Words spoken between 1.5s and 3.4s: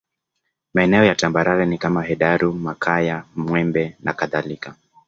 ni kama Hedaru Makanya